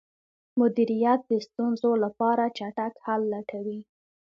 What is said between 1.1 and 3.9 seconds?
د ستونزو لپاره چټک حل لټوي.